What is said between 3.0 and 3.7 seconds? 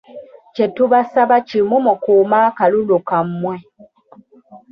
kammwe.